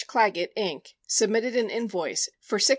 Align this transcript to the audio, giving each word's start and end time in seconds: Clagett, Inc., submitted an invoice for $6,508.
Clagett, 0.07 0.51
Inc., 0.57 0.95
submitted 1.07 1.55
an 1.55 1.69
invoice 1.69 2.27
for 2.39 2.57
$6,508. 2.57 2.69